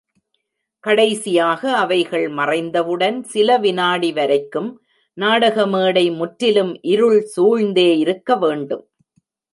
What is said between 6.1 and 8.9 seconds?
முற்றிலும் இருள் சூழ்ந்தே இருக்க வேண்டும்.